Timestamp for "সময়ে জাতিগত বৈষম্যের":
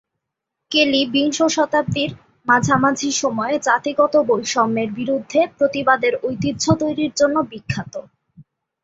3.21-4.89